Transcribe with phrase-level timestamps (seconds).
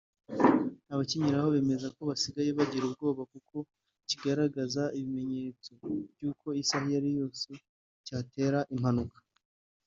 [0.93, 3.55] Abakinyuraho bemeza ko basigaye bagira ubwoba kuko
[4.09, 5.71] kigaragaza ibimenyetso
[6.13, 7.49] by’uko isaha iyo ari yo yose
[8.05, 9.17] cyatera impanuka